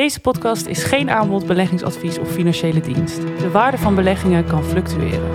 Deze 0.00 0.20
podcast 0.20 0.66
is 0.66 0.82
geen 0.82 1.10
aanbod, 1.10 1.46
beleggingsadvies 1.46 2.18
of 2.18 2.32
financiële 2.32 2.80
dienst. 2.80 3.20
De 3.20 3.50
waarde 3.50 3.78
van 3.78 3.94
beleggingen 3.94 4.44
kan 4.44 4.64
fluctueren. 4.64 5.30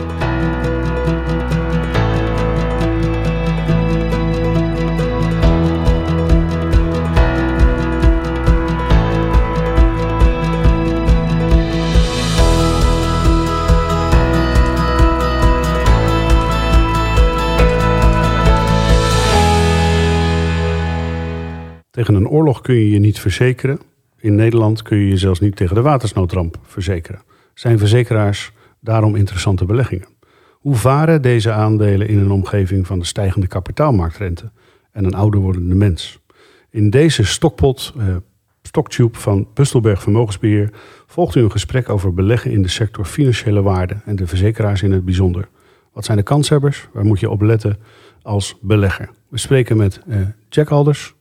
Tegen 21.91 22.15
een 22.15 22.27
oorlog 22.27 22.61
kun 22.61 22.75
je 22.75 22.89
je 22.89 22.99
niet 22.99 23.19
verzekeren. 23.19 23.94
In 24.25 24.35
Nederland 24.35 24.81
kun 24.81 24.97
je 24.97 25.07
je 25.07 25.17
zelfs 25.17 25.39
niet 25.39 25.55
tegen 25.55 25.75
de 25.75 25.81
watersnoodramp 25.81 26.57
verzekeren. 26.63 27.21
Zijn 27.53 27.77
verzekeraars 27.77 28.51
daarom 28.79 29.15
interessante 29.15 29.65
beleggingen? 29.65 30.07
Hoe 30.51 30.75
varen 30.75 31.21
deze 31.21 31.51
aandelen 31.51 32.07
in 32.07 32.19
een 32.19 32.31
omgeving 32.31 32.87
van 32.87 32.99
de 32.99 33.05
stijgende 33.05 33.47
kapitaalmarktrente 33.47 34.51
en 34.91 35.05
een 35.05 35.13
ouder 35.13 35.39
wordende 35.39 35.75
mens? 35.75 36.19
In 36.69 36.89
deze 36.89 37.25
stokpot, 37.25 37.93
eh, 37.97 38.15
stocktube 38.61 39.17
van 39.17 39.47
Bustelberg 39.53 40.01
Vermogensbeheer 40.01 40.69
volgt 41.07 41.35
u 41.35 41.41
een 41.41 41.51
gesprek 41.51 41.89
over 41.89 42.13
beleggen 42.13 42.51
in 42.51 42.61
de 42.61 42.67
sector 42.67 43.05
financiële 43.05 43.61
waarde 43.61 43.95
en 44.05 44.15
de 44.15 44.27
verzekeraars 44.27 44.81
in 44.81 44.91
het 44.91 45.05
bijzonder. 45.05 45.47
Wat 45.93 46.05
zijn 46.05 46.17
de 46.17 46.23
kanshebbers? 46.23 46.87
Waar 46.93 47.05
moet 47.05 47.19
je 47.19 47.29
op 47.29 47.41
letten 47.41 47.77
als 48.21 48.57
belegger? 48.61 49.09
We 49.29 49.37
spreken 49.37 49.77
met 49.77 50.01
eh, 50.07 50.17
Jack 50.49 50.69
Alders, 50.69 51.15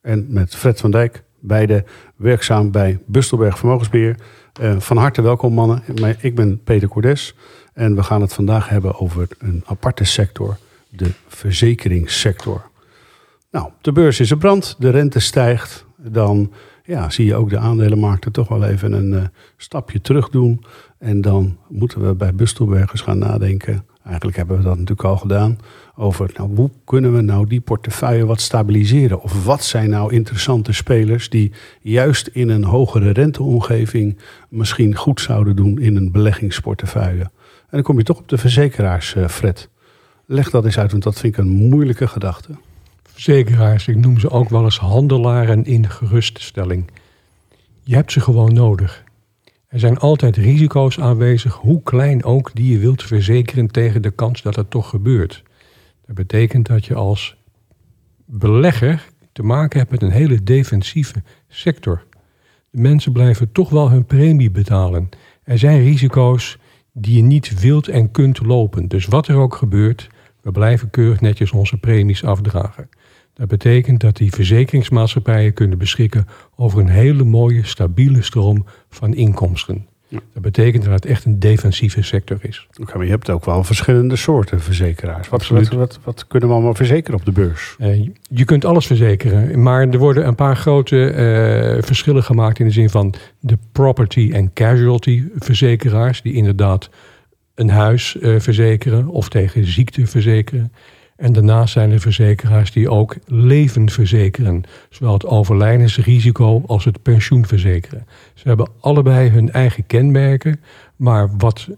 en 0.00 0.26
met 0.28 0.56
Fred 0.56 0.80
van 0.80 0.90
Dijk, 0.90 1.24
beide 1.46 1.84
werkzaam 2.16 2.70
bij 2.70 2.98
Bustelberg 3.06 3.58
Vermogensbeheer. 3.58 4.16
Uh, 4.60 4.78
van 4.78 4.96
harte 4.96 5.22
welkom 5.22 5.52
mannen. 5.52 5.82
Ik 6.20 6.34
ben 6.34 6.62
Peter 6.62 6.88
Cordes 6.88 7.34
en 7.72 7.94
we 7.94 8.02
gaan 8.02 8.20
het 8.20 8.32
vandaag 8.32 8.68
hebben 8.68 9.00
over 9.00 9.28
een 9.38 9.62
aparte 9.66 10.04
sector, 10.04 10.56
de 10.88 11.10
verzekeringssector. 11.26 12.62
Nou, 13.50 13.70
de 13.80 13.92
beurs 13.92 14.20
is 14.20 14.32
op 14.32 14.38
brand, 14.38 14.76
de 14.78 14.90
rente 14.90 15.20
stijgt, 15.20 15.84
dan 15.96 16.52
ja, 16.84 17.10
zie 17.10 17.26
je 17.26 17.34
ook 17.34 17.50
de 17.50 17.58
aandelenmarkten 17.58 18.32
toch 18.32 18.48
wel 18.48 18.64
even 18.64 18.92
een 18.92 19.12
uh, 19.12 19.24
stapje 19.56 20.00
terug 20.00 20.28
doen. 20.28 20.64
En 20.98 21.20
dan 21.20 21.58
moeten 21.68 22.06
we 22.06 22.14
bij 22.14 22.34
Bustelbergers 22.34 23.00
gaan 23.00 23.18
nadenken 23.18 23.86
Eigenlijk 24.04 24.36
hebben 24.36 24.56
we 24.56 24.62
dat 24.62 24.78
natuurlijk 24.78 25.08
al 25.08 25.16
gedaan. 25.16 25.58
Over 25.96 26.30
nou, 26.36 26.56
hoe 26.56 26.70
kunnen 26.84 27.14
we 27.14 27.20
nou 27.20 27.46
die 27.46 27.60
portefeuille 27.60 28.26
wat 28.26 28.40
stabiliseren? 28.40 29.22
Of 29.22 29.44
wat 29.44 29.64
zijn 29.64 29.90
nou 29.90 30.12
interessante 30.12 30.72
spelers 30.72 31.28
die 31.28 31.52
juist 31.80 32.26
in 32.26 32.48
een 32.48 32.64
hogere 32.64 33.10
renteomgeving 33.10 34.18
misschien 34.48 34.94
goed 34.96 35.20
zouden 35.20 35.56
doen 35.56 35.78
in 35.78 35.96
een 35.96 36.12
beleggingsportefeuille? 36.12 37.22
En 37.22 37.70
dan 37.70 37.82
kom 37.82 37.98
je 37.98 38.04
toch 38.04 38.18
op 38.18 38.28
de 38.28 38.38
verzekeraars, 38.38 39.14
uh, 39.14 39.28
Fred. 39.28 39.68
Leg 40.26 40.50
dat 40.50 40.64
eens 40.64 40.78
uit, 40.78 40.90
want 40.90 41.02
dat 41.02 41.18
vind 41.18 41.36
ik 41.36 41.44
een 41.44 41.50
moeilijke 41.50 42.06
gedachte. 42.06 42.48
Verzekeraars, 43.02 43.88
ik 43.88 43.96
noem 43.96 44.18
ze 44.18 44.30
ook 44.30 44.48
wel 44.48 44.64
eens 44.64 44.78
handelaren 44.78 45.64
in 45.64 45.90
geruststelling. 45.90 46.90
Je 47.82 47.94
hebt 47.94 48.12
ze 48.12 48.20
gewoon 48.20 48.52
nodig. 48.52 49.03
Er 49.74 49.80
zijn 49.80 49.98
altijd 49.98 50.36
risico's 50.36 51.00
aanwezig, 51.00 51.54
hoe 51.54 51.82
klein 51.82 52.24
ook, 52.24 52.50
die 52.54 52.72
je 52.72 52.78
wilt 52.78 53.02
verzekeren 53.02 53.70
tegen 53.70 54.02
de 54.02 54.10
kans 54.10 54.42
dat 54.42 54.56
het 54.56 54.70
toch 54.70 54.88
gebeurt. 54.88 55.42
Dat 56.06 56.14
betekent 56.14 56.66
dat 56.66 56.84
je 56.84 56.94
als 56.94 57.36
belegger 58.24 59.08
te 59.32 59.42
maken 59.42 59.78
hebt 59.78 59.90
met 59.90 60.02
een 60.02 60.10
hele 60.10 60.42
defensieve 60.42 61.22
sector. 61.48 62.04
De 62.70 62.80
mensen 62.80 63.12
blijven 63.12 63.52
toch 63.52 63.70
wel 63.70 63.90
hun 63.90 64.06
premie 64.06 64.50
betalen. 64.50 65.08
Er 65.44 65.58
zijn 65.58 65.82
risico's 65.82 66.58
die 66.92 67.16
je 67.16 67.22
niet 67.22 67.60
wilt 67.60 67.88
en 67.88 68.10
kunt 68.10 68.40
lopen. 68.46 68.88
Dus 68.88 69.06
wat 69.06 69.28
er 69.28 69.36
ook 69.36 69.54
gebeurt, 69.54 70.08
we 70.42 70.52
blijven 70.52 70.90
keurig 70.90 71.20
netjes 71.20 71.52
onze 71.52 71.76
premies 71.76 72.24
afdragen. 72.24 72.88
Dat 73.34 73.48
betekent 73.48 74.00
dat 74.00 74.16
die 74.16 74.32
verzekeringsmaatschappijen 74.32 75.52
kunnen 75.52 75.78
beschikken 75.78 76.26
over 76.56 76.78
een 76.78 76.88
hele 76.88 77.24
mooie, 77.24 77.66
stabiele 77.66 78.22
stroom 78.22 78.64
van 78.88 79.14
inkomsten. 79.14 79.86
Dat 80.32 80.42
betekent 80.42 80.84
dat 80.84 80.92
het 80.92 81.06
echt 81.06 81.24
een 81.24 81.38
defensieve 81.38 82.02
sector 82.02 82.38
is. 82.40 82.68
Oké, 82.80 82.96
maar 82.96 83.04
je 83.04 83.10
hebt 83.10 83.30
ook 83.30 83.44
wel 83.44 83.64
verschillende 83.64 84.16
soorten 84.16 84.60
verzekeraars. 84.60 85.28
Wat, 85.28 85.48
wat, 85.48 85.68
wat, 85.68 85.98
wat, 86.04 86.26
kunnen 86.26 86.48
we 86.48 86.54
allemaal 86.54 86.74
verzekeren 86.74 87.18
op 87.18 87.24
de 87.24 87.32
beurs? 87.32 87.76
Uh, 87.78 88.08
je 88.28 88.44
kunt 88.44 88.64
alles 88.64 88.86
verzekeren, 88.86 89.62
maar 89.62 89.88
er 89.88 89.98
worden 89.98 90.26
een 90.26 90.34
paar 90.34 90.56
grote 90.56 90.96
uh, 90.96 91.82
verschillen 91.82 92.22
gemaakt 92.22 92.58
in 92.58 92.66
de 92.66 92.72
zin 92.72 92.90
van 92.90 93.14
de 93.40 93.58
property 93.72 94.30
en 94.32 94.52
casualty 94.52 95.24
verzekeraars, 95.38 96.22
die 96.22 96.32
inderdaad 96.32 96.90
een 97.54 97.70
huis 97.70 98.16
uh, 98.20 98.40
verzekeren 98.40 99.08
of 99.08 99.28
tegen 99.28 99.64
ziekte 99.64 100.06
verzekeren. 100.06 100.72
En 101.16 101.32
daarnaast 101.32 101.72
zijn 101.72 101.90
er 101.90 102.00
verzekeraars 102.00 102.72
die 102.72 102.90
ook 102.90 103.16
leven 103.26 103.90
verzekeren. 103.90 104.62
Zowel 104.90 105.12
het 105.12 105.26
overlijdensrisico 105.26 106.62
als 106.66 106.84
het 106.84 107.02
pensioen 107.02 107.46
verzekeren. 107.46 108.06
Ze 108.34 108.48
hebben 108.48 108.70
allebei 108.80 109.28
hun 109.28 109.52
eigen 109.52 109.86
kenmerken. 109.86 110.60
Maar 110.96 111.36
wat 111.36 111.68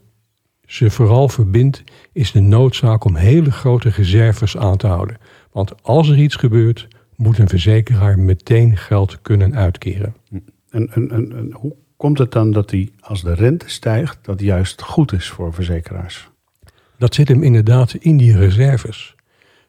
ze 0.67 0.91
vooral 0.91 1.29
verbindt 1.29 1.83
is 2.13 2.33
de 2.33 2.41
noodzaak 2.41 3.05
om 3.05 3.17
hele 3.17 3.51
grote 3.53 3.89
reserves 3.89 4.57
aan 4.57 4.77
te 4.77 4.87
houden. 4.87 5.17
Want 5.53 5.83
als 5.83 6.09
er 6.09 6.19
iets 6.19 6.37
gebeurt, 6.37 6.89
moet 7.17 7.39
een 7.39 7.49
verzekeraar 7.49 8.19
meteen 8.19 8.77
geld 8.77 9.23
kunnen 9.23 9.57
uitkeren. 9.57 10.15
En, 10.71 10.91
en, 10.93 11.11
en, 11.11 11.53
hoe 11.53 11.75
komt 11.97 12.19
het 12.19 12.33
dan 12.33 12.53
dat 12.53 12.69
die, 12.69 12.93
als 13.01 13.23
de 13.23 13.35
rente 13.35 13.69
stijgt, 13.69 14.19
dat 14.23 14.41
juist 14.41 14.83
goed 14.83 15.13
is 15.13 15.29
voor 15.29 15.53
verzekeraars? 15.53 16.31
Dat 16.99 17.15
zit 17.15 17.29
hem 17.29 17.43
inderdaad 17.43 17.95
in 17.95 18.17
die 18.17 18.37
reserves. 18.37 19.16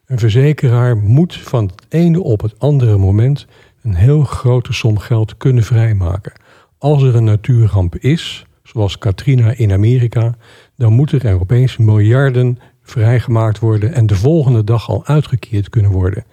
Een 0.08 0.18
verzekeraar 0.18 0.96
moet 0.96 1.36
van 1.36 1.64
het 1.64 1.86
ene 1.88 2.22
op 2.22 2.40
het 2.40 2.58
andere 2.58 2.96
moment 2.96 3.46
een 3.82 3.94
heel 3.94 4.22
grote 4.22 4.72
som 4.72 4.98
geld 4.98 5.36
kunnen 5.36 5.62
vrijmaken. 5.62 6.32
Als 6.78 7.02
er 7.02 7.14
een 7.14 7.24
natuurramp 7.24 7.96
is, 7.96 8.46
zoals 8.62 8.98
Katrina 8.98 9.52
in 9.56 9.72
Amerika, 9.72 10.34
dan 10.76 10.92
moeten 10.92 11.20
er 11.20 11.40
opeens 11.40 11.76
miljarden 11.76 12.58
vrijgemaakt 12.82 13.58
worden 13.58 13.92
en 13.92 14.06
de 14.06 14.14
volgende 14.14 14.64
dag 14.64 14.88
al 14.88 15.06
uitgekeerd 15.06 15.68
kunnen 15.68 15.90
worden. 15.90 16.24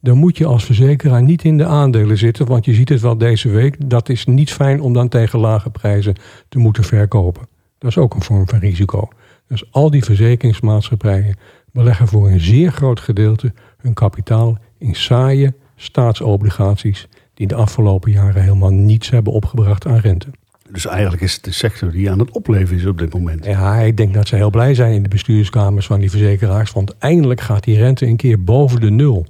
Dan 0.00 0.18
moet 0.18 0.38
je 0.38 0.46
als 0.46 0.64
verzekeraar 0.64 1.22
niet 1.22 1.44
in 1.44 1.58
de 1.58 1.66
aandelen 1.66 2.18
zitten, 2.18 2.46
want 2.46 2.64
je 2.64 2.74
ziet 2.74 2.88
het 2.88 3.00
wel 3.00 3.18
deze 3.18 3.48
week. 3.48 3.90
Dat 3.90 4.08
is 4.08 4.24
niet 4.24 4.52
fijn 4.52 4.80
om 4.80 4.92
dan 4.92 5.08
tegen 5.08 5.38
lage 5.38 5.70
prijzen 5.70 6.16
te 6.48 6.58
moeten 6.58 6.84
verkopen. 6.84 7.48
Dat 7.78 7.90
is 7.90 7.98
ook 7.98 8.14
een 8.14 8.22
vorm 8.22 8.48
van 8.48 8.58
risico. 8.58 9.08
Dus 9.48 9.72
al 9.72 9.90
die 9.90 10.04
verzekeringsmaatschappijen 10.04 11.36
beleggen 11.74 12.08
voor 12.08 12.30
een 12.30 12.40
zeer 12.40 12.72
groot 12.72 13.00
gedeelte 13.00 13.52
hun 13.78 13.94
kapitaal 13.94 14.58
in 14.78 14.94
saaie 14.94 15.54
staatsobligaties 15.76 17.08
die 17.34 17.46
de 17.46 17.54
afgelopen 17.54 18.10
jaren 18.10 18.42
helemaal 18.42 18.70
niets 18.70 19.10
hebben 19.10 19.32
opgebracht 19.32 19.86
aan 19.86 19.98
rente. 19.98 20.26
Dus 20.70 20.86
eigenlijk 20.86 21.22
is 21.22 21.34
het 21.34 21.44
de 21.44 21.52
sector 21.52 21.90
die 21.90 22.10
aan 22.10 22.18
het 22.18 22.30
opleven 22.30 22.76
is 22.76 22.86
op 22.86 22.98
dit 22.98 23.14
moment. 23.14 23.44
Ja, 23.44 23.76
ik 23.76 23.96
denk 23.96 24.14
dat 24.14 24.28
ze 24.28 24.36
heel 24.36 24.50
blij 24.50 24.74
zijn 24.74 24.92
in 24.92 25.02
de 25.02 25.08
bestuurskamers 25.08 25.86
van 25.86 26.00
die 26.00 26.10
verzekeraars. 26.10 26.72
Want 26.72 26.98
eindelijk 26.98 27.40
gaat 27.40 27.64
die 27.64 27.78
rente 27.78 28.06
een 28.06 28.16
keer 28.16 28.44
boven 28.44 28.80
de 28.80 28.90
nul. 28.90 29.26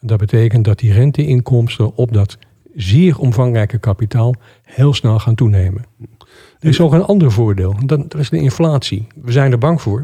En 0.00 0.06
dat 0.06 0.18
betekent 0.18 0.64
dat 0.64 0.78
die 0.78 0.92
renteinkomsten 0.92 1.96
op 1.96 2.12
dat 2.12 2.38
zeer 2.74 3.18
omvangrijke 3.18 3.78
kapitaal 3.78 4.34
heel 4.62 4.94
snel 4.94 5.18
gaan 5.18 5.34
toenemen. 5.34 5.84
Er 6.60 6.68
is 6.68 6.80
ook 6.80 6.92
een 6.92 7.04
ander 7.04 7.32
voordeel. 7.32 7.76
Dat 7.86 8.14
is 8.14 8.30
de 8.30 8.40
inflatie. 8.40 9.06
We 9.14 9.32
zijn 9.32 9.52
er 9.52 9.58
bang 9.58 9.82
voor. 9.82 10.02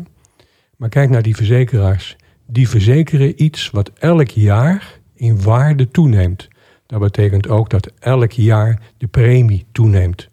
Maar 0.80 0.88
kijk 0.88 1.10
naar 1.10 1.22
die 1.22 1.36
verzekeraars. 1.36 2.16
Die 2.46 2.68
verzekeren 2.68 3.42
iets 3.42 3.70
wat 3.70 3.90
elk 3.98 4.28
jaar 4.28 5.00
in 5.14 5.42
waarde 5.42 5.88
toeneemt. 5.88 6.48
Dat 6.86 7.00
betekent 7.00 7.48
ook 7.48 7.70
dat 7.70 7.92
elk 7.98 8.32
jaar 8.32 8.80
de 8.96 9.06
premie 9.06 9.66
toeneemt. 9.72 10.29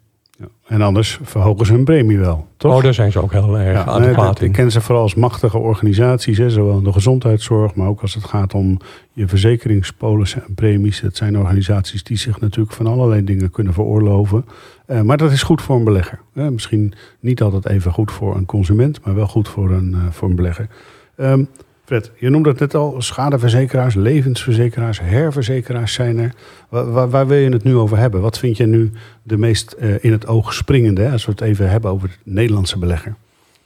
En 0.66 0.82
anders 0.82 1.18
verhogen 1.22 1.66
ze 1.66 1.72
hun 1.72 1.84
premie 1.84 2.18
wel, 2.18 2.46
toch? 2.56 2.74
Oh, 2.74 2.82
daar 2.82 2.94
zijn 2.94 3.12
ze 3.12 3.22
ook 3.22 3.32
heel 3.32 3.58
erg 3.58 3.84
ja, 3.84 3.84
adequaat. 3.84 4.40
Ik 4.40 4.52
ken 4.52 4.70
ze 4.70 4.80
vooral 4.80 5.02
als 5.02 5.14
machtige 5.14 5.58
organisaties, 5.58 6.38
hè, 6.38 6.50
zowel 6.50 6.78
in 6.78 6.84
de 6.84 6.92
gezondheidszorg, 6.92 7.74
maar 7.74 7.88
ook 7.88 8.00
als 8.00 8.14
het 8.14 8.24
gaat 8.24 8.54
om 8.54 8.78
je 9.12 9.28
verzekeringspolissen 9.28 10.44
en 10.46 10.54
premies. 10.54 11.00
Dat 11.00 11.16
zijn 11.16 11.38
organisaties 11.38 12.02
die 12.02 12.16
zich 12.16 12.40
natuurlijk 12.40 12.74
van 12.74 12.86
allerlei 12.86 13.24
dingen 13.24 13.50
kunnen 13.50 13.72
veroorloven. 13.72 14.44
Uh, 14.86 15.00
maar 15.00 15.16
dat 15.16 15.32
is 15.32 15.42
goed 15.42 15.62
voor 15.62 15.76
een 15.76 15.84
belegger. 15.84 16.20
Uh, 16.34 16.48
misschien 16.48 16.92
niet 17.20 17.42
altijd 17.42 17.66
even 17.68 17.92
goed 17.92 18.12
voor 18.12 18.36
een 18.36 18.46
consument, 18.46 19.04
maar 19.04 19.14
wel 19.14 19.26
goed 19.26 19.48
voor 19.48 19.70
een, 19.70 19.90
uh, 19.90 19.98
voor 20.10 20.28
een 20.28 20.36
belegger. 20.36 20.68
Um, 21.16 21.48
Fred, 21.88 22.10
je 22.18 22.30
noemde 22.30 22.48
het 22.48 22.58
net 22.58 22.74
al, 22.74 23.02
schadeverzekeraars, 23.02 23.94
levensverzekeraars, 23.94 25.00
herverzekeraars 25.00 25.92
zijn 25.92 26.18
er. 26.18 26.34
Waar, 26.68 27.10
waar, 27.10 27.26
wil 27.26 27.38
je 27.38 27.50
het 27.50 27.64
nu 27.64 27.74
over 27.74 27.98
hebben? 27.98 28.20
Wat 28.20 28.38
vind 28.38 28.56
je 28.56 28.66
nu 28.66 28.92
de 29.22 29.36
meest 29.36 29.72
in 30.00 30.12
het 30.12 30.26
oog 30.26 30.54
springende, 30.54 31.10
als 31.10 31.24
we 31.24 31.30
het 31.30 31.40
even 31.40 31.70
hebben 31.70 31.90
over 31.90 32.08
het 32.08 32.18
Nederlandse 32.22 32.78
belegger? 32.78 33.14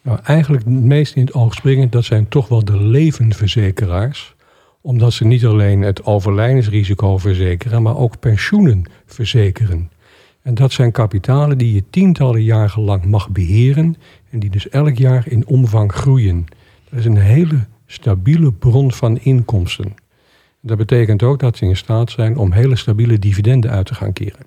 Nou, 0.02 0.18
eigenlijk 0.24 0.64
het 0.64 0.74
meest 0.74 1.14
in 1.14 1.24
het 1.24 1.34
oog 1.34 1.54
springend, 1.54 1.92
dat 1.92 2.04
zijn 2.04 2.28
toch 2.28 2.48
wel 2.48 2.64
de 2.64 2.76
levensverzekeraars 2.76 4.34
omdat 4.80 5.12
ze 5.12 5.24
niet 5.24 5.44
alleen 5.44 5.82
het 5.82 6.04
overlijdensrisico 6.04 7.18
verzekeren, 7.18 7.82
maar 7.82 7.96
ook 7.96 8.20
pensioenen 8.20 8.84
verzekeren. 9.06 9.90
En 10.42 10.54
dat 10.54 10.72
zijn 10.72 10.92
kapitalen 10.92 11.58
die 11.58 11.74
je 11.74 11.84
tientallen 11.90 12.42
jaren 12.42 12.82
lang 12.82 13.04
mag 13.04 13.30
beheren 13.30 13.96
en 14.30 14.38
die 14.38 14.50
dus 14.50 14.68
elk 14.68 14.96
jaar 14.96 15.24
in 15.28 15.46
omvang 15.46 15.92
groeien. 15.92 16.46
Dat 16.90 16.98
is 16.98 17.04
een 17.04 17.16
hele 17.16 17.66
stabiele 17.92 18.52
bron 18.52 18.92
van 18.92 19.18
inkomsten. 19.18 19.94
Dat 20.60 20.76
betekent 20.76 21.22
ook 21.22 21.38
dat 21.40 21.56
ze 21.56 21.64
in 21.64 21.76
staat 21.76 22.10
zijn 22.10 22.36
om 22.36 22.52
hele 22.52 22.76
stabiele 22.76 23.18
dividenden 23.18 23.70
uit 23.70 23.86
te 23.86 23.94
gaan 23.94 24.12
keren. 24.12 24.40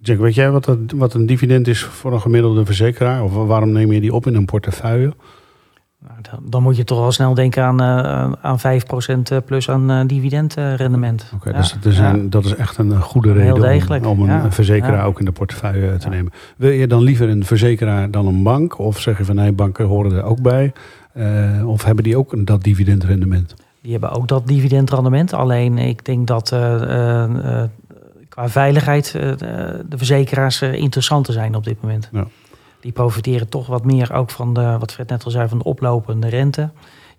Jack, 0.00 0.18
weet 0.18 0.34
jij 0.34 0.50
wat, 0.50 0.64
dat, 0.64 0.78
wat 0.94 1.14
een 1.14 1.26
dividend 1.26 1.68
is 1.68 1.82
voor 1.82 2.12
een 2.12 2.20
gemiddelde 2.20 2.64
verzekeraar? 2.64 3.22
Of 3.22 3.32
waarom 3.34 3.72
neem 3.72 3.92
je 3.92 4.00
die 4.00 4.14
op 4.14 4.26
in 4.26 4.34
een 4.34 4.44
portefeuille? 4.44 5.12
Nou, 6.08 6.14
dan, 6.30 6.40
dan 6.50 6.62
moet 6.62 6.76
je 6.76 6.84
toch 6.84 6.98
al 6.98 7.12
snel 7.12 7.34
denken 7.34 7.62
aan, 7.62 7.80
eh, 7.80 8.32
aan 8.42 8.58
5% 9.40 9.44
plus 9.44 9.70
aan 9.70 9.90
uh, 9.90 10.00
dividendrendement. 10.06 11.32
Oké, 11.34 11.50
Ja, 11.50 11.56
dus 11.56 11.72
dat 11.72 11.92
is, 11.92 11.98
een, 11.98 12.22
ja. 12.22 12.28
dat 12.28 12.44
is 12.44 12.54
echt 12.54 12.78
een 12.78 13.00
goede 13.00 13.32
reden 13.32 14.06
om, 14.06 14.20
een 14.20 14.26
ja. 14.26 14.52
verzekeraar 14.52 14.96
Ja. 14.96 15.04
ook 15.04 15.18
in 15.18 15.24
de 15.24 15.32
portefeuille 15.32 15.96
te 15.96 16.04
Ja. 16.06 16.14
nemen. 16.14 16.32
Wil 16.56 16.70
je 16.70 16.86
dan 16.86 17.02
liever 17.02 17.28
een 17.28 17.44
verzekeraar 17.44 18.10
dan 18.10 18.26
een 18.26 18.42
bank? 18.42 18.78
Of 18.78 19.00
zeg 19.00 19.18
je 19.18 19.24
van 19.24 19.34
nee, 19.34 19.52
banken 19.52 19.84
horen 19.84 20.12
er 20.12 20.22
ook 20.22 20.42
bij? 20.42 20.72
Eh, 21.12 21.68
of 21.68 21.84
hebben 21.84 22.04
die 22.04 22.16
ook 22.16 22.32
een, 22.32 22.44
dat 22.44 22.62
dividendrendement? 22.62 23.54
Die 23.80 23.92
hebben 23.92 24.10
ook 24.10 24.28
dat 24.28 24.46
dividendrendement. 24.46 25.32
Alleen 25.32 25.78
ik 25.78 26.04
denk 26.04 26.26
dat 26.26 26.52
eh, 26.52 27.22
eh, 27.22 27.68
qua 28.28 28.48
veiligheid 28.48 29.12
de 29.12 29.96
verzekeraars 29.96 30.62
interessanter 30.62 31.32
zijn 31.32 31.54
op 31.54 31.64
dit 31.64 31.82
moment. 31.82 32.08
Ja. 32.12 32.26
Die 32.80 32.92
profiteren 32.92 33.48
toch 33.48 33.66
wat 33.66 33.84
meer 33.84 34.12
ook 34.12 34.30
van 34.30 34.54
de, 34.54 34.76
wat 34.78 34.92
Fred 34.92 35.08
net 35.08 35.24
al 35.24 35.30
zei, 35.30 35.48
van 35.48 35.58
de 35.58 35.64
oplopende 35.64 36.28
rente. 36.28 36.70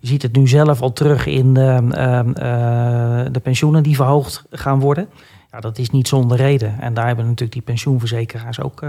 Je 0.04 0.10
ziet 0.10 0.22
het 0.22 0.36
nu 0.36 0.48
zelf 0.48 0.81
al 0.81 0.94
terug 0.94 1.25
in 1.25 1.54
de, 1.54 1.88
eh, 1.92 2.19
eh, 2.19 3.28
de 3.31 3.40
pensioenen 3.40 3.84
die 3.84 3.95
verhoogd 3.95 4.44
gaan 4.51 4.80
worden. 4.80 5.10
Ja, 5.51 5.60
dat 5.60 5.78
is 5.78 5.90
niet 5.90 6.07
zonder 6.07 6.38
reden. 6.38 6.80
En 6.80 6.94
daar 6.94 7.06
hebben 7.06 7.25
natuurlijk 7.25 7.51
die 7.51 7.62
pensioenverzekeraars 7.62 8.62
ook 8.62 8.84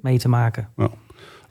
mee 0.00 0.18
te 0.18 0.28
maken. 0.28 0.68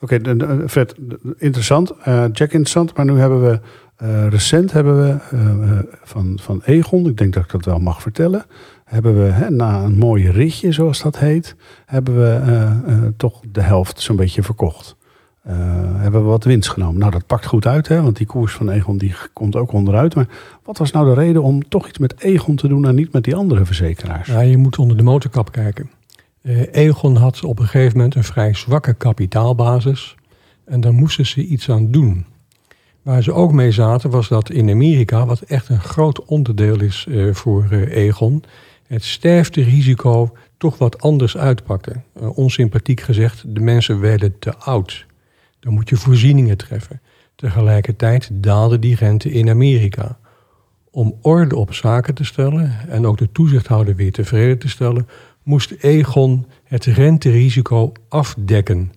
Oké, 0.01 0.19
Fred, 0.67 0.95
de- 0.97 1.35
interessant. 1.37 1.91
Eh, 2.03 2.23
Jack, 2.33 2.39
interessant. 2.51 2.95
Maar 2.97 3.05
nu 3.05 3.17
hebben 3.19 3.41
we 3.49 3.59
eh, 3.95 4.27
recent 4.27 4.71
hebben 4.71 5.01
we 5.03 5.17
eh, 5.37 5.49
eh, 5.49 5.79
van, 6.03 6.39
van 6.41 6.61
Egon, 6.65 7.07
ik 7.07 7.17
denk 7.17 7.33
dat 7.33 7.43
ik 7.43 7.51
dat 7.51 7.65
wel 7.65 7.79
mag 7.79 8.01
vertellen, 8.01 8.45
hebben 8.85 9.23
we 9.23 9.31
hè, 9.31 9.49
na 9.49 9.83
een 9.83 9.97
mooi 9.97 10.29
ritje, 10.29 10.71
zoals 10.71 11.01
dat 11.01 11.17
heet, 11.19 11.55
hebben 11.85 12.15
we 12.17 12.29
eh, 12.51 12.63
eh, 12.63 13.03
toch 13.17 13.39
de 13.51 13.61
helft 13.61 13.99
zo'n 14.01 14.15
beetje 14.15 14.43
verkocht. 14.43 14.95
Eh, 15.43 15.55
hebben 15.95 16.21
we 16.21 16.27
wat 16.27 16.43
winst 16.43 16.69
genomen. 16.69 16.99
Nou, 16.99 17.11
dat 17.11 17.25
pakt 17.25 17.45
goed 17.45 17.65
uit, 17.67 17.87
hè, 17.87 18.01
want 18.01 18.17
die 18.17 18.27
koers 18.27 18.53
van 18.53 18.69
Egon 18.69 18.97
die 18.97 19.13
komt 19.33 19.55
ook 19.55 19.71
onderuit. 19.71 20.15
Maar 20.15 20.27
wat 20.63 20.77
was 20.77 20.91
nou 20.91 21.05
de 21.05 21.13
reden 21.21 21.43
om 21.43 21.67
toch 21.69 21.87
iets 21.87 21.97
met 21.97 22.21
Egon 22.21 22.55
te 22.55 22.67
doen 22.67 22.87
en 22.87 22.95
niet 22.95 23.13
met 23.13 23.23
die 23.23 23.35
andere 23.35 23.65
verzekeraars? 23.65 24.27
Ja, 24.27 24.39
je 24.39 24.57
moet 24.57 24.77
onder 24.77 24.97
de 24.97 25.03
motorkap 25.03 25.51
kijken. 25.51 25.89
Eh, 26.41 26.73
Egon 26.73 27.15
had 27.15 27.43
op 27.43 27.59
een 27.59 27.67
gegeven 27.67 27.97
moment 27.97 28.15
een 28.15 28.23
vrij 28.23 28.53
zwakke 28.53 28.93
kapitaalbasis. 28.93 30.15
En 30.65 30.81
daar 30.81 30.93
moesten 30.93 31.25
ze 31.25 31.45
iets 31.45 31.69
aan 31.69 31.91
doen. 31.91 32.25
Waar 33.01 33.23
ze 33.23 33.33
ook 33.33 33.51
mee 33.51 33.71
zaten 33.71 34.09
was 34.09 34.27
dat 34.27 34.49
in 34.49 34.69
Amerika, 34.69 35.25
wat 35.25 35.41
echt 35.41 35.69
een 35.69 35.81
groot 35.81 36.25
onderdeel 36.25 36.81
is 36.81 37.05
eh, 37.09 37.33
voor 37.33 37.67
eh, 37.69 37.95
Egon, 37.95 38.43
het 38.87 39.03
sterfterisico 39.03 40.31
toch 40.57 40.77
wat 40.77 41.01
anders 41.01 41.37
uitpakte. 41.37 42.01
Onsympathiek 42.13 43.01
gezegd, 43.01 43.43
de 43.47 43.59
mensen 43.59 43.99
werden 43.99 44.39
te 44.39 44.55
oud. 44.55 45.05
Dan 45.59 45.73
moet 45.73 45.89
je 45.89 45.95
voorzieningen 45.95 46.57
treffen. 46.57 47.01
Tegelijkertijd 47.35 48.29
daalde 48.33 48.79
die 48.79 48.95
rente 48.95 49.31
in 49.31 49.49
Amerika. 49.49 50.17
Om 50.91 51.15
orde 51.21 51.55
op 51.55 51.73
zaken 51.73 52.13
te 52.13 52.23
stellen 52.23 52.89
en 52.89 53.05
ook 53.05 53.17
de 53.17 53.31
toezichthouder 53.31 53.95
weer 53.95 54.11
tevreden 54.11 54.57
te 54.57 54.69
stellen, 54.69 55.07
moest 55.49 55.71
Egon 55.71 56.45
het 56.63 56.85
renterisico 56.85 57.91
afdekken. 58.09 58.93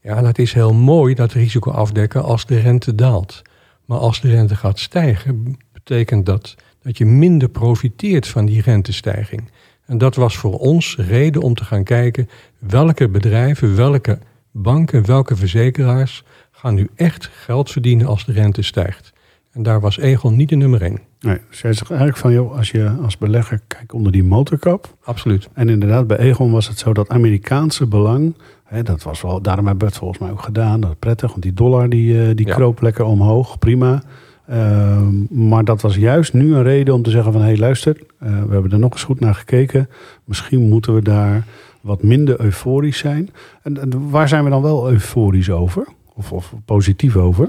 Ja, 0.00 0.22
dat 0.22 0.38
is 0.38 0.52
heel 0.52 0.74
mooi, 0.74 1.14
dat 1.14 1.32
risico 1.32 1.70
afdekken, 1.70 2.22
als 2.22 2.46
de 2.46 2.58
rente 2.58 2.94
daalt. 2.94 3.42
Maar 3.84 3.98
als 3.98 4.20
de 4.20 4.30
rente 4.30 4.56
gaat 4.56 4.78
stijgen, 4.78 5.58
betekent 5.72 6.26
dat 6.26 6.54
dat 6.82 6.98
je 6.98 7.04
minder 7.04 7.48
profiteert 7.48 8.28
van 8.28 8.46
die 8.46 8.62
rentestijging. 8.62 9.50
En 9.86 9.98
dat 9.98 10.14
was 10.14 10.36
voor 10.36 10.58
ons 10.58 10.96
reden 10.96 11.42
om 11.42 11.54
te 11.54 11.64
gaan 11.64 11.84
kijken 11.84 12.28
welke 12.58 13.08
bedrijven, 13.08 13.76
welke 13.76 14.18
banken, 14.50 15.06
welke 15.06 15.36
verzekeraars 15.36 16.22
gaan 16.50 16.74
nu 16.74 16.88
echt 16.94 17.26
geld 17.26 17.70
verdienen 17.70 18.06
als 18.06 18.24
de 18.24 18.32
rente 18.32 18.62
stijgt. 18.62 19.12
En 19.52 19.62
daar 19.62 19.80
was 19.80 19.98
Egon 19.98 20.36
niet 20.36 20.48
de 20.48 20.56
nummer 20.56 20.82
één. 20.82 21.00
Nee, 21.24 21.38
dus 21.50 21.60
jij 21.60 21.72
zegt 21.72 21.90
eigenlijk 21.90 22.20
van, 22.20 22.32
joh, 22.32 22.56
als 22.56 22.70
je 22.70 22.92
als 23.02 23.18
belegger 23.18 23.60
kijkt 23.66 23.92
onder 23.92 24.12
die 24.12 24.24
motorkap, 24.24 24.94
Absoluut. 25.04 25.48
En 25.52 25.68
inderdaad, 25.68 26.06
bij 26.06 26.18
Egon 26.18 26.52
was 26.52 26.68
het 26.68 26.78
zo 26.78 26.92
dat 26.92 27.08
Amerikaanse 27.08 27.86
belang, 27.86 28.36
hè, 28.64 28.82
dat 28.82 29.02
was 29.02 29.22
wel, 29.22 29.40
daarom 29.42 29.66
hebben 29.66 29.84
we 29.86 29.90
het 29.90 29.98
volgens 30.00 30.20
mij 30.20 30.30
ook 30.30 30.42
gedaan, 30.42 30.80
dat 30.80 30.90
is 30.90 30.96
prettig, 30.98 31.30
want 31.30 31.42
die 31.42 31.52
dollar 31.54 31.88
die, 31.88 32.22
eh, 32.28 32.34
die 32.36 32.46
Ja. 32.46 32.54
kroop 32.54 32.80
lekker 32.80 33.04
omhoog, 33.04 33.58
prima. 33.58 34.02
Ehm, 34.48 35.48
maar 35.48 35.64
dat 35.64 35.80
was 35.80 35.96
juist 35.96 36.32
nu 36.32 36.54
een 36.54 36.62
reden 36.62 36.94
om 36.94 37.02
te 37.02 37.10
zeggen 37.10 37.32
van, 37.32 37.40
hé 37.40 37.46
hey, 37.46 37.56
luister, 37.58 37.96
eh, 38.18 38.28
we 38.28 38.52
hebben 38.52 38.70
er 38.72 38.78
nog 38.78 38.92
eens 38.92 39.04
goed 39.04 39.20
naar 39.20 39.34
gekeken. 39.34 39.88
Misschien 40.24 40.68
moeten 40.68 40.94
we 40.94 41.02
daar 41.02 41.44
wat 41.80 42.02
minder 42.02 42.40
euforisch 42.40 42.98
zijn. 42.98 43.30
En, 43.62 43.80
en 43.80 44.10
waar 44.10 44.28
zijn 44.28 44.44
we 44.44 44.50
dan 44.50 44.62
wel 44.62 44.90
euforisch 44.90 45.50
over? 45.50 45.86
Of, 46.14 46.32
of 46.32 46.54
positief 46.64 47.16
over? 47.16 47.48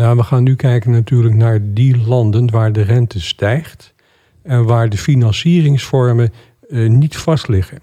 Nou, 0.00 0.16
we 0.16 0.22
gaan 0.22 0.42
nu 0.42 0.54
kijken 0.56 0.90
natuurlijk 0.90 1.34
naar 1.34 1.60
die 1.62 1.98
landen 1.98 2.50
waar 2.50 2.72
de 2.72 2.82
rente 2.82 3.20
stijgt 3.20 3.94
en 4.42 4.64
waar 4.64 4.88
de 4.88 4.98
financieringsvormen 4.98 6.32
eh, 6.68 6.88
niet 6.88 7.16
vast 7.16 7.48
liggen. 7.48 7.78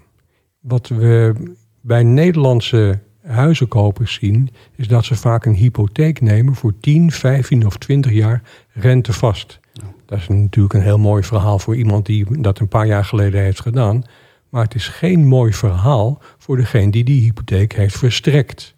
Wat 0.60 0.88
we 0.88 1.34
bij 1.80 2.02
Nederlandse 2.02 2.98
huizenkopers 3.22 4.14
zien, 4.14 4.50
is 4.76 4.88
dat 4.88 5.04
ze 5.04 5.14
vaak 5.14 5.44
een 5.44 5.54
hypotheek 5.54 6.20
nemen 6.20 6.54
voor 6.54 6.72
10, 6.80 7.10
15 7.10 7.66
of 7.66 7.76
20 7.76 8.12
jaar 8.12 8.42
rentevast. 8.72 9.60
Dat 10.06 10.18
is 10.18 10.28
natuurlijk 10.28 10.74
een 10.74 10.82
heel 10.82 10.98
mooi 10.98 11.22
verhaal 11.22 11.58
voor 11.58 11.76
iemand 11.76 12.06
die 12.06 12.40
dat 12.40 12.58
een 12.58 12.68
paar 12.68 12.86
jaar 12.86 13.04
geleden 13.04 13.40
heeft 13.42 13.60
gedaan. 13.60 14.02
Maar 14.48 14.62
het 14.62 14.74
is 14.74 14.88
geen 14.88 15.26
mooi 15.26 15.52
verhaal 15.52 16.22
voor 16.38 16.56
degene 16.56 16.90
die 16.90 17.04
die 17.04 17.20
hypotheek 17.20 17.72
heeft 17.72 17.98
verstrekt. 17.98 18.76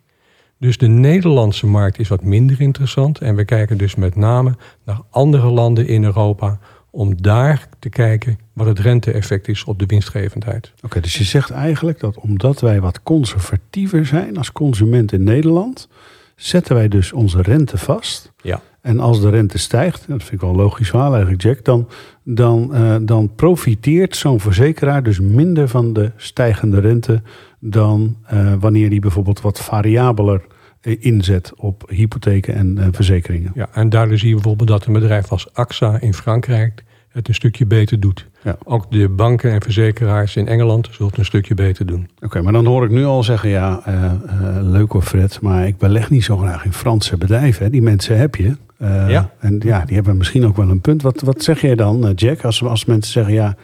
Dus 0.61 0.79
de 0.79 0.87
Nederlandse 0.87 1.67
markt 1.67 1.99
is 1.99 2.09
wat 2.09 2.23
minder 2.23 2.61
interessant. 2.61 3.19
En 3.19 3.35
we 3.35 3.45
kijken 3.45 3.79
dus 3.79 3.95
met 3.95 4.17
name 4.17 4.57
naar 4.85 5.01
andere 5.11 5.51
landen 5.51 5.87
in 5.87 6.05
Europa. 6.05 6.59
om 6.93 7.23
daar 7.23 7.69
te 7.79 7.89
kijken 7.89 8.39
wat 8.53 8.67
het 8.67 8.79
rente-effect 8.79 9.49
is 9.49 9.65
op 9.65 9.79
de 9.79 9.87
winstgevendheid. 9.87 10.73
Oké, 10.83 11.01
dus 11.01 11.17
je 11.17 11.25
zegt 11.25 11.51
eigenlijk 11.51 12.01
dat 12.01 12.17
omdat 12.17 12.61
wij 12.61 12.81
wat 12.81 13.03
conservatiever 13.03 14.07
zijn 14.07 14.37
als 14.37 14.53
consument 14.53 15.12
in 15.12 15.25
Nederland, 15.25 15.88
zetten 16.37 16.75
wij 16.75 16.88
dus 16.88 17.12
onze 17.12 17.43
rente 17.43 17.79
vast. 17.79 18.33
Ja. 18.43 18.61
En 18.80 19.00
als 19.00 19.20
de 19.20 19.30
rente 19.30 19.58
stijgt, 19.58 20.04
dat 20.08 20.22
vind 20.22 20.32
ik 20.32 20.40
wel 20.40 20.54
logisch 20.54 20.90
verhaal 20.90 21.12
eigenlijk, 21.12 21.42
Jack, 21.42 21.64
dan, 21.64 21.88
dan, 22.25 22.75
eh, 22.75 22.96
dan 23.02 23.34
profiteert 23.34 24.16
zo'n 24.16 24.40
verzekeraar 24.40 25.02
dus 25.02 25.20
minder 25.20 25.68
van 25.68 25.92
de 25.92 26.12
stijgende 26.16 26.80
rente 26.80 27.22
dan 27.58 28.16
eh, 28.25 28.52
wanneer 28.60 28.90
die 28.90 29.00
bijvoorbeeld 29.00 29.40
wat 29.40 29.60
variabeler 29.60 30.42
eh, 30.80 30.96
inzet 31.00 31.52
op 31.56 31.84
hypotheken 31.88 32.54
en 32.54 32.94
verzekeringen. 32.94 33.52
Ja, 33.54 33.68
en 33.72 33.88
daardoor 33.88 34.18
zie 34.18 34.28
je 34.28 34.34
bijvoorbeeld 34.34 34.68
dat 34.68 34.87
een 34.87 34.92
bedrijf 34.92 35.30
als 35.30 35.54
AXA 35.54 36.00
in 36.00 36.14
Frankrijk 36.14 36.84
het 37.12 37.29
een 37.29 37.35
stukje 37.35 37.67
beter 37.67 38.00
doet. 38.00 38.26
Ja. 38.43 38.57
Ook 38.64 38.90
de 38.90 39.09
banken 39.09 39.50
en 39.52 39.62
verzekeraars 39.62 40.37
in 40.37 40.49
Engeland 40.49 40.88
zullen 40.90 41.09
het 41.09 41.19
een 41.19 41.25
stukje 41.25 41.55
beter 41.55 41.87
doen. 41.87 42.09
Oké, 42.21 42.43
maar 42.43 42.52
dan 42.52 42.67
hoor 42.67 42.85
ik 42.85 42.90
nu 42.90 43.05
al 43.05 43.23
zeggen, 43.23 43.49
ja, 43.49 43.81
eh, 43.85 44.05
eh, 44.05 44.12
leuk 44.61 44.93
hoor 44.93 45.02
Fred, 45.02 45.40
maar 45.40 45.67
ik 45.67 45.79
beleg 45.79 46.11
niet 46.11 46.25
zo 46.25 46.37
graag 46.37 46.64
in 46.64 46.73
Franse 46.73 47.17
bedrijven. 47.17 47.64
Hè. 47.64 47.71
Die 47.71 47.83
mensen 47.83 48.19
heb 48.19 48.35
je. 48.35 48.57
Eh, 48.79 49.11
Ja. 49.11 49.31
En 49.38 49.61
ja, 49.64 49.85
die 49.85 49.95
hebben 49.95 50.17
misschien 50.17 50.47
ook 50.47 50.57
wel 50.57 50.69
een 50.69 50.81
punt. 50.81 51.02
Wat, 51.02 51.21
wat 51.21 51.43
zeg 51.43 51.61
jij 51.61 51.75
dan, 51.75 52.12
Jack, 52.14 52.45
als, 52.45 52.64
als 52.64 52.85
mensen 52.85 53.12
zeggen, 53.12 53.35
ja, 53.35 53.57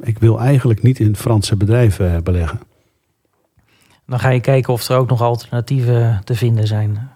ik 0.00 0.18
wil 0.18 0.40
eigenlijk 0.40 0.82
niet 0.82 0.98
in 0.98 1.16
Franse 1.16 1.56
bedrijven 1.56 2.24
beleggen? 2.24 2.60
Dan 4.06 4.18
ga 4.18 4.28
je 4.28 4.40
kijken 4.40 4.72
of 4.72 4.88
er 4.88 4.96
ook 4.96 5.08
nog 5.08 5.22
alternatieven 5.22 6.20
te 6.24 6.34
vinden 6.34 6.66
zijn. 6.66 7.10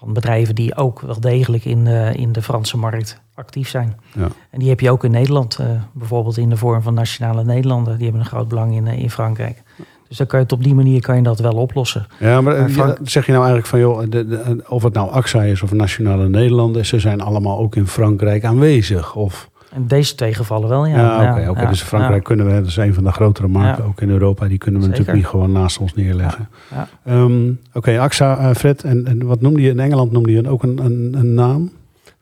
Van 0.00 0.12
bedrijven 0.12 0.54
die 0.54 0.76
ook 0.76 1.00
wel 1.00 1.20
degelijk 1.20 1.64
in 1.64 1.84
de, 1.84 2.12
in 2.16 2.32
de 2.32 2.42
Franse 2.42 2.76
markt 2.76 3.20
actief 3.34 3.68
zijn. 3.68 3.96
Ja. 4.14 4.28
En 4.50 4.58
die 4.58 4.68
heb 4.68 4.80
je 4.80 4.90
ook 4.90 5.04
in 5.04 5.10
Nederland. 5.10 5.58
eh, 5.58 5.66
bijvoorbeeld 5.92 6.36
in 6.38 6.48
de 6.48 6.56
vorm 6.56 6.82
van 6.82 6.94
Nationale 6.94 7.44
Nederlanden. 7.44 7.94
Die 7.94 8.02
hebben 8.04 8.20
een 8.22 8.28
groot 8.28 8.48
belang 8.48 8.74
in, 8.74 8.86
eh, 8.86 8.98
in 8.98 9.10
Frankrijk. 9.10 9.62
Dus 10.08 10.18
dan 10.18 10.26
kan 10.26 10.38
je 10.38 10.44
het 10.44 10.54
op 10.54 10.62
die 10.62 10.74
manier 10.74 11.00
kan 11.00 11.16
je 11.16 11.22
dat 11.22 11.38
wel 11.38 11.52
oplossen. 11.54 12.06
Ja, 12.18 12.40
maar 12.40 12.54
eh, 12.54 12.60
Maar 12.60 12.70
Frank- 12.70 12.98
ja, 12.98 13.04
zeg 13.04 13.26
je 13.26 13.32
nou 13.32 13.44
eigenlijk 13.44 13.66
van, 13.70 13.80
joh, 13.80 14.00
de, 14.10 14.28
de- 14.28 14.64
of 14.68 14.82
het 14.82 14.92
nou 14.94 15.10
AXA 15.10 15.42
is 15.42 15.62
of 15.62 15.72
Nationale 15.72 16.28
Nederlanden, 16.28 16.86
ze 16.86 16.98
zijn 16.98 17.20
allemaal 17.20 17.58
ook 17.58 17.76
in 17.76 17.86
Frankrijk 17.86 18.44
aanwezig? 18.44 19.14
Of, 19.14 19.49
In 19.74 19.86
deze 19.86 20.14
twee 20.14 20.34
gevallen 20.34 20.68
wel, 20.68 20.86
ja. 20.86 20.96
ja, 21.22 21.50
oké, 21.50 21.60
ja, 21.60 21.68
dus 21.68 21.82
Frankrijk 21.82 22.24
kunnen 22.24 22.46
we, 22.46 22.52
dat 22.52 22.66
is 22.66 22.76
een 22.76 22.94
van 22.94 23.04
de 23.04 23.12
grotere 23.12 23.48
markten, 23.48 23.84
ook 23.84 24.00
in 24.00 24.10
Europa, 24.10 24.48
die 24.48 24.58
kunnen 24.58 24.80
we 24.80 24.86
Zeker. 24.86 25.00
natuurlijk 25.00 25.26
niet 25.26 25.40
gewoon 25.40 25.52
naast 25.62 25.78
ons 25.78 25.94
neerleggen. 25.94 26.48
Ja. 26.70 26.88
Ehm, 27.04 27.52
Oké, 27.72 28.00
AXA, 28.00 28.38
eh, 28.38 28.54
Fred, 28.54 28.84
en, 28.84 29.06
en 29.06 29.26
wat 29.26 29.40
noemde 29.40 29.60
je 29.60 29.70
in 29.70 29.80
Engeland? 29.80 30.12
Noemde 30.12 30.32
je 30.32 30.48
ook 30.48 30.62
een, 30.62 30.78
een, 30.84 31.14
een 31.18 31.34
naam? 31.34 31.70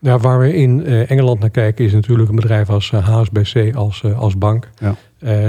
Ja, 0.01 0.19
waar 0.19 0.39
we 0.39 0.55
in 0.55 0.81
uh, 0.81 1.11
Engeland 1.11 1.41
naar 1.41 1.51
kijken 1.51 1.85
is 1.85 1.93
natuurlijk 1.93 2.29
een 2.29 2.37
bedrijf 2.37 2.71
als 2.71 2.91
HSBC 2.91 3.75
als, 3.75 4.05
als 4.05 4.39
bank. 4.39 4.71
Ja. 4.79 4.95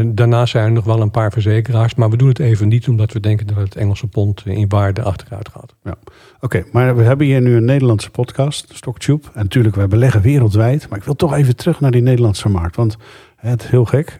daarnaast 0.03 0.51
zijn 0.51 0.65
er 0.65 0.71
nog 0.71 0.85
wel 0.85 1.01
een 1.01 1.11
paar 1.11 1.31
verzekeraars, 1.31 1.95
maar 1.95 2.09
we 2.09 2.17
doen 2.17 2.27
het 2.27 2.39
even 2.39 2.67
niet 2.67 2.87
omdat 2.87 3.13
we 3.13 3.19
denken 3.19 3.47
dat 3.47 3.57
het 3.57 3.75
Engelse 3.75 4.07
pond 4.07 4.45
in 4.45 4.69
waarde 4.69 5.01
achteruit 5.01 5.49
gaat. 5.49 5.75
Ja. 5.83 5.95
Oké, 6.39 6.63
maar 6.71 6.95
we 6.95 7.03
hebben 7.03 7.25
hier 7.25 7.41
nu 7.41 7.55
een 7.55 7.65
Nederlandse 7.65 8.09
podcast, 8.09 8.69
StockTube. 8.73 9.27
En 9.33 9.43
natuurlijk, 9.43 9.75
wij 9.75 9.87
beleggen 9.87 10.21
wereldwijd. 10.21 10.89
Maar 10.89 10.97
ik 10.97 11.05
wil 11.05 11.15
toch 11.15 11.33
even 11.33 11.55
terug 11.55 11.79
naar 11.79 11.91
die 11.91 12.01
Nederlandse 12.01 12.49
markt. 12.49 12.75
Want 12.75 12.97
het 13.35 13.67
heel 13.67 13.85
gek, 13.85 14.19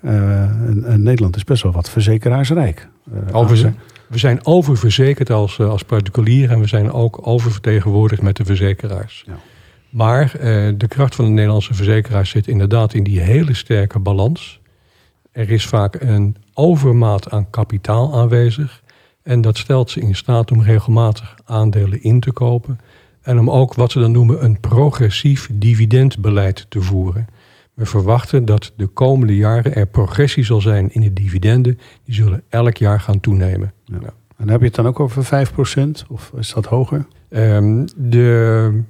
Nederland 0.98 1.36
is 1.36 1.44
best 1.44 1.64
wel 1.64 1.72
wat 1.72 1.90
verzekeraarsrijk. 1.90 2.88
Over, 3.32 3.74
we 4.08 4.18
zijn 4.18 4.46
oververzekerd 4.46 5.30
als, 5.30 5.60
als 5.60 5.84
particulier 5.84 6.52
en 6.52 6.60
we 6.60 6.68
zijn 6.68 6.92
ook 6.92 7.28
oververtegenwoordigd 7.28 8.22
met 8.22 8.36
de 8.36 8.46
verzekeraars. 8.46 9.24
Ja. 9.28 9.34
Maar 9.90 10.36
eh, 10.36 10.74
de 10.78 10.88
kracht 10.88 11.16
van 11.16 11.26
de 11.26 11.32
Nederlandse 11.32 11.74
verzekeraars 11.74 12.30
zit 12.30 12.48
inderdaad 12.48 12.94
in 12.94 13.04
die 13.04 13.20
hele 13.20 13.54
sterke 13.54 14.00
balans. 14.00 14.60
Er 15.32 15.50
is 15.52 15.66
vaak 15.66 16.02
een 16.02 16.36
overmaat 16.54 17.32
aan 17.32 17.50
kapitaal 17.50 18.14
aanwezig. 18.16 18.82
En 19.24 19.42
dat 19.42 19.58
stelt 19.58 19.90
ze 19.90 20.00
in 20.00 20.16
staat 20.16 20.52
om 20.52 20.62
regelmatig 20.62 21.36
aandelen 21.46 22.04
in 22.04 22.20
te 22.20 22.32
kopen. 22.32 22.80
En 23.22 23.40
om 23.40 23.50
ook 23.50 23.74
wat 23.74 23.92
ze 23.92 24.00
dan 24.00 24.12
noemen 24.12 24.44
een 24.44 24.60
progressief 24.60 25.50
dividendbeleid 25.54 26.66
te 26.70 26.82
voeren. 26.82 27.28
We 27.74 27.86
verwachten 27.86 28.46
dat 28.46 28.74
de 28.76 28.88
komende 28.88 29.36
jaren 29.36 29.76
er 29.76 29.86
progressie 29.86 30.44
zal 30.44 30.62
zijn 30.62 30.94
in 30.94 31.02
de 31.02 31.14
dividenden. 31.14 31.80
Die 32.04 32.16
zullen 32.16 32.44
elk 32.50 32.78
jaar 32.78 33.00
gaan 33.02 33.20
toenemen. 33.20 33.74
Ja. 33.86 34.14
En 34.38 34.50
heb 34.50 34.60
je 34.60 34.66
het 34.66 34.76
dan 34.76 34.88
ook 34.88 35.00
over 35.00 35.48
5% 35.48 36.08
of 36.08 36.32
is 36.38 36.54
dat 36.54 36.66
hoger? 36.66 37.06
Um, 37.30 37.86
de 37.96 38.84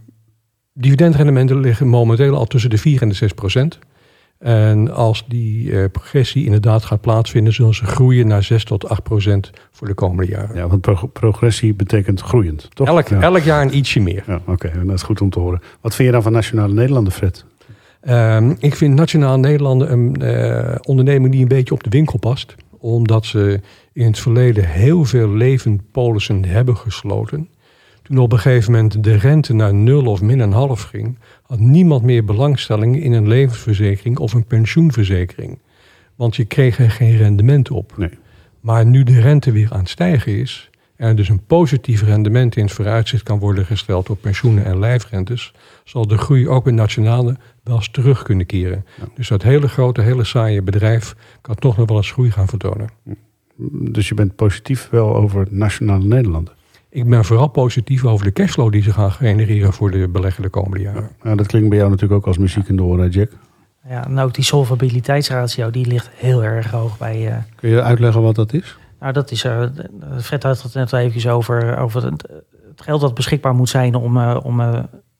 dividendrendementen 0.79 1.59
liggen 1.59 1.87
momenteel 1.87 2.35
al 2.35 2.45
tussen 2.45 2.69
de 2.69 2.77
4 2.77 3.01
en 3.01 3.09
de 3.09 3.15
6 3.15 3.31
procent. 3.33 3.79
En 4.39 4.93
als 4.93 5.25
die 5.27 5.69
uh, 5.69 5.85
progressie 5.91 6.45
inderdaad 6.45 6.85
gaat 6.85 7.01
plaatsvinden, 7.01 7.53
zullen 7.53 7.73
ze 7.73 7.85
groeien 7.85 8.27
naar 8.27 8.43
6 8.43 8.63
tot 8.63 8.89
8 8.89 9.03
procent 9.03 9.51
voor 9.71 9.87
de 9.87 9.93
komende 9.93 10.31
jaren. 10.31 10.55
Ja, 10.55 10.67
want 10.67 11.11
progressie 11.13 11.73
betekent 11.73 12.21
groeiend, 12.21 12.67
toch? 12.73 12.87
Elk, 12.87 13.09
elk 13.09 13.43
jaar 13.43 13.61
een 13.61 13.77
ietsje 13.77 13.99
meer. 13.99 14.23
Ja, 14.27 14.41
Oké, 14.45 14.71
dat 14.85 14.95
is 14.95 15.01
goed 15.01 15.21
om 15.21 15.29
te 15.29 15.39
horen. 15.39 15.61
Wat 15.81 15.95
vind 15.95 16.07
je 16.07 16.13
dan 16.13 16.23
van 16.23 16.31
Nationale 16.31 16.73
Nederlanden, 16.73 17.13
Fred? 17.13 17.45
Um, 18.09 18.55
ik 18.59 18.75
vind 18.75 18.95
Nationale 18.95 19.37
Nederlanden 19.37 19.91
een 19.91 20.15
uh, 20.21 20.75
onderneming 20.81 21.31
die 21.31 21.41
een 21.41 21.47
beetje 21.47 21.73
op 21.73 21.83
de 21.83 21.89
winkel 21.89 22.19
past. 22.19 22.55
Omdat 22.77 23.25
ze 23.25 23.59
in 23.93 24.05
het 24.05 24.19
verleden 24.19 24.65
heel 24.65 25.05
veel 25.05 25.29
levendpolissen 25.29 26.45
hebben 26.45 26.77
gesloten. 26.77 27.49
Toen 28.09 28.17
op 28.17 28.31
een 28.31 28.39
gegeven 28.39 28.71
moment 28.71 29.03
de 29.03 29.15
rente 29.15 29.53
naar 29.53 29.73
nul 29.73 30.05
of 30.05 30.21
min 30.21 30.39
een 30.39 30.51
half 30.51 30.81
ging, 30.81 31.17
had 31.41 31.59
niemand 31.59 32.03
meer 32.03 32.25
belangstelling 32.25 33.03
in 33.03 33.11
een 33.11 33.27
levensverzekering 33.27 34.17
of 34.17 34.33
een 34.33 34.45
pensioenverzekering. 34.45 35.59
Want 36.15 36.35
je 36.35 36.45
kreeg 36.45 36.79
er 36.79 36.91
geen 36.91 37.17
rendement 37.17 37.71
op. 37.71 37.93
Nee. 37.97 38.17
Maar 38.59 38.85
nu 38.85 39.03
de 39.03 39.19
rente 39.19 39.51
weer 39.51 39.71
aan 39.71 39.79
het 39.79 39.89
stijgen 39.89 40.37
is, 40.37 40.69
en 40.95 41.15
dus 41.15 41.29
een 41.29 41.45
positief 41.45 42.03
rendement 42.03 42.55
in 42.55 42.63
het 42.63 42.73
vooruitzicht 42.73 43.23
kan 43.23 43.39
worden 43.39 43.65
gesteld 43.65 44.07
door 44.07 44.17
pensioenen 44.17 44.65
en 44.65 44.79
lijfrentes, 44.79 45.53
zal 45.83 46.07
de 46.07 46.17
groei 46.17 46.47
ook 46.47 46.67
in 46.67 46.75
nationale 46.75 47.37
wel 47.63 47.75
eens 47.75 47.91
terug 47.91 48.23
kunnen 48.23 48.45
keren. 48.45 48.85
Dus 49.15 49.27
dat 49.27 49.43
hele 49.43 49.67
grote, 49.67 50.01
hele 50.01 50.23
saaie 50.23 50.61
bedrijf 50.61 51.15
kan 51.41 51.55
toch 51.55 51.77
nog 51.77 51.87
wel 51.87 51.97
eens 51.97 52.11
groei 52.11 52.31
gaan 52.31 52.47
vertonen. 52.47 52.89
Dus 53.71 54.07
je 54.07 54.13
bent 54.13 54.35
positief 54.35 54.89
wel 54.89 55.15
over 55.15 55.47
nationale 55.49 56.05
Nederlanden? 56.05 56.57
Ik 56.89 57.09
ben 57.09 57.25
vooral 57.25 57.47
positief 57.47 58.05
over 58.05 58.25
de 58.25 58.31
cashflow 58.31 58.71
die 58.71 58.81
ze 58.81 58.91
gaan 58.91 59.11
genereren 59.11 59.73
voor 59.73 59.91
de 59.91 60.07
beleggen 60.07 60.43
de 60.43 60.49
komende 60.49 60.83
jaren. 60.83 61.09
Ja, 61.23 61.35
dat 61.35 61.47
klinkt 61.47 61.69
bij 61.69 61.77
jou 61.77 61.89
natuurlijk 61.89 62.19
ook 62.21 62.27
als 62.27 62.37
muziek 62.37 62.67
in 62.67 62.75
de 62.75 62.83
oren, 62.83 63.09
Jack. 63.09 63.31
Ja, 63.87 64.07
nou 64.07 64.27
ook 64.27 64.33
die 64.33 64.43
solvabiliteitsratio, 64.43 65.69
die 65.69 65.85
ligt 65.85 66.09
heel 66.13 66.43
erg 66.43 66.71
hoog 66.71 66.97
bij... 66.97 67.27
Uh... 67.27 67.35
Kun 67.55 67.69
je 67.69 67.81
uitleggen 67.81 68.21
wat 68.21 68.35
dat 68.35 68.53
is? 68.53 68.77
Nou, 68.99 69.13
dat 69.13 69.31
is... 69.31 69.43
Uh, 69.43 69.63
Fred 70.21 70.43
had 70.43 70.61
het 70.61 70.73
net 70.73 70.93
even 70.93 71.31
over, 71.31 71.77
over 71.77 72.05
het, 72.05 72.29
geld 72.75 73.01
dat 73.01 73.13
beschikbaar 73.13 73.55
moet 73.55 73.69
zijn 73.69 73.95
om, 73.95 74.17
uh, 74.17 74.37
om 74.43 74.59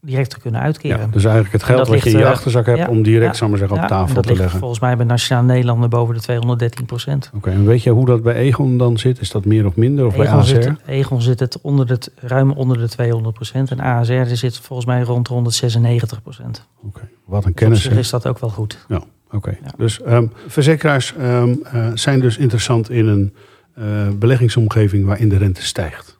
direct 0.02 0.30
te 0.30 0.40
kunnen 0.40 0.62
uitkeren. 0.62 1.00
Ja, 1.00 1.08
dus 1.08 1.24
eigenlijk 1.24 1.54
het 1.54 1.64
geld 1.64 1.88
wat 1.88 2.04
je 2.04 2.10
in 2.10 2.18
je 2.18 2.26
achterzak 2.26 2.66
hebt 2.66 2.88
om 2.88 3.04
direct 3.04 3.38
ja, 3.38 3.48
zeggen, 3.48 3.82
op 3.82 3.88
tafel 3.88 4.22
te 4.22 4.28
leggen. 4.28 4.50
Dat 4.50 4.60
volgens 4.60 4.80
mij 4.80 4.98
bij 4.98 5.06
Nationale 5.06 5.48
Nederlanden 5.48 5.90
boven 5.90 6.16
de 6.16 6.22
213 6.22 6.86
procent. 6.86 7.32
Oké, 7.36 7.50
en 7.50 7.66
weet 7.66 7.84
je 7.84 7.90
hoe 7.90 8.06
dat 8.06 8.24
bij 8.24 8.36
Egon 8.36 8.78
dan 8.78 8.98
zit? 8.98 9.22
Is 9.22 9.32
dat 9.32 9.46
meer 9.46 9.66
of 9.66 9.76
minder? 9.76 10.06
Of 10.06 10.14
Egon 10.14 10.26
bij 10.26 10.34
ASR? 10.34 10.62
Zit, 10.62 10.72
Egon 10.86 11.22
zit 11.22 11.40
het 11.40 11.62
onder 11.62 11.88
de, 11.88 12.00
ruim 12.16 12.52
onder 12.52 12.78
de 12.78 12.90
200 12.90 13.36
procent. 13.36 13.72
En 13.72 13.80
ASR 13.80 14.36
zit 14.36 14.58
volgens 14.58 14.88
mij 14.88 15.02
rond 15.02 15.28
196 15.28 16.22
procent. 16.22 16.68
Oké, 16.84 17.02
wat 17.26 17.46
een 17.46 17.54
kennis. 17.54 17.84
Dus 17.84 17.98
is 17.98 18.10
dat 18.10 18.28
ook 18.28 18.40
wel 18.40 18.50
goed. 18.50 18.86
Ja, 18.88 19.02
oké. 19.32 19.58
Dus 19.78 20.00
um, 20.08 20.32
verzekeraars 20.48 21.14
um, 21.20 21.62
uh, 21.74 21.88
zijn 21.94 22.20
dus 22.20 22.38
interessant 22.38 22.90
in 22.90 23.08
een 23.08 23.34
uh, 23.80 23.86
beleggingsomgeving 24.16 25.06
waarin 25.06 25.30
de 25.30 25.38
rente 25.38 25.64
stijgt. 25.64 26.20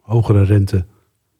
Hogere 0.00 0.44
rente 0.44 0.84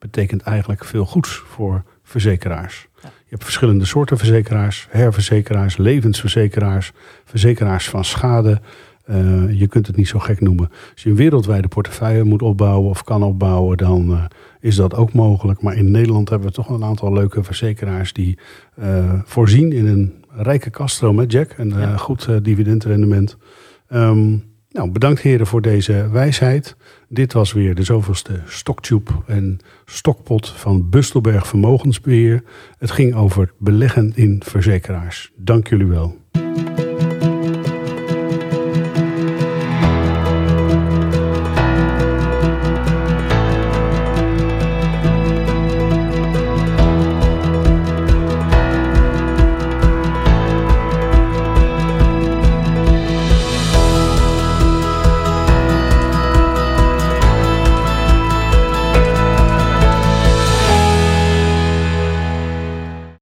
betekent 0.01 0.43
eigenlijk 0.43 0.85
veel 0.85 1.05
goeds 1.05 1.43
voor 1.47 1.83
verzekeraars. 2.03 2.89
Je 3.03 3.37
hebt 3.37 3.45
verschillende 3.45 3.85
soorten 3.85 4.19
verzekeraars, 4.19 4.87
herverzekeraars, 4.91 5.77
levensverzekeraars, 5.77 6.93
verzekeraars 7.25 7.89
van 7.89 8.05
schade. 8.05 8.61
Uh, 9.11 9.59
je 9.59 9.67
kunt 9.67 9.87
het 9.87 9.97
niet 9.97 10.09
zo 10.09 10.19
gek 10.19 10.41
noemen. 10.41 10.71
Als 10.93 11.03
je 11.03 11.11
een 11.11 11.17
wereldwijde 11.17 11.69
portefeuille 11.69 12.25
moet 12.25 12.43
opbouwen 12.43 12.91
of 12.91 13.05
kan 13.05 13.23
opbouwen, 13.23 13.77
dan 13.77 14.11
uh, 14.11 14.25
is 14.61 14.77
dat 14.77 14.95
ook 14.95 15.13
mogelijk. 15.13 15.63
Maar 15.63 15.77
in 15.77 15.91
Nederland 15.91 16.29
hebben 16.29 16.49
we 16.49 16.55
toch 16.55 16.69
een 16.69 16.85
aantal 16.85 17.13
leuke 17.13 17.43
verzekeraars 17.43 18.13
die 18.13 18.39
uh, 18.79 19.21
voorzien 19.25 19.73
in 19.73 19.87
een 19.87 20.25
rijke 20.29 20.71
kaststroom 20.71 21.15
met 21.15 21.33
Jack. 21.33 21.55
Een 21.57 21.69
ja. 21.69 21.97
goed 21.97 22.45
dividendrendement. 22.45 23.37
Um, 23.93 24.50
nou, 24.71 24.91
bedankt 24.91 25.21
heren 25.21 25.47
voor 25.47 25.63
deze 25.63 26.09
wijsheid. 26.11 26.77
Dit 27.09 27.33
was 27.33 27.53
weer 27.53 27.75
de 27.75 27.83
zoveelste 27.83 28.41
Stocktube 28.47 29.11
en 29.27 29.59
Stokpot 29.85 30.49
van 30.49 30.89
Bustelberg 30.91 31.47
Vermogensbeheer. 31.47 32.43
Het 32.79 32.91
ging 32.91 33.15
over 33.15 33.53
beleggen 33.59 34.13
in 34.15 34.43
verzekeraars. 34.45 35.33
Dank 35.37 35.69
jullie 35.69 35.87
wel. 35.87 36.19